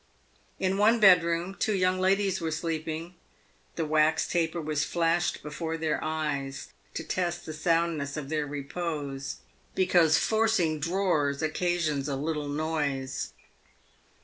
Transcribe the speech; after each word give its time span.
In 0.59 0.79
one 0.79 0.99
bedroom, 0.99 1.53
two 1.53 1.75
young 1.75 1.99
ladies 1.99 2.41
were 2.41 2.49
sleeping. 2.49 3.13
The 3.75 3.85
wax 3.85 4.27
taper 4.27 4.59
was 4.59 4.83
flashed 4.83 5.43
before 5.43 5.77
their 5.77 6.03
eyes 6.03 6.69
to 6.95 7.03
test 7.03 7.45
the 7.45 7.53
soundness 7.53 8.17
of 8.17 8.27
their 8.27 8.47
repose, 8.47 9.35
because 9.75 10.17
forcing 10.17 10.79
drawers 10.79 11.43
occasions 11.43 12.07
a 12.09 12.15
little 12.15 12.49
noise. 12.49 13.33